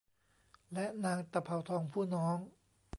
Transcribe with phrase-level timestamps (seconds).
[0.73, 2.37] และนางตะเภาทองผู้น้อง